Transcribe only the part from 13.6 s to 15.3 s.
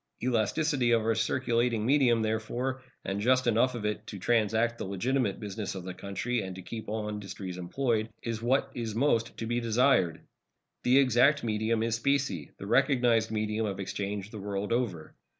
of exchange the world over.